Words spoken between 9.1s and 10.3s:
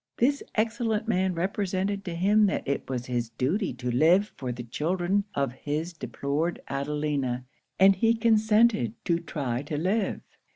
try to live.